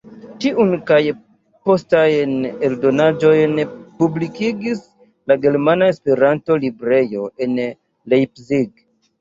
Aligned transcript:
Tiun 0.43 0.69
kaj 0.91 1.01
postajn 1.69 2.33
eldonaĵojn 2.69 3.53
publikigis 3.99 4.81
la 5.33 5.39
Germana 5.45 5.93
Esperanto-Librejo 5.95 7.31
en 7.47 7.59
Leipzig. 7.63 8.87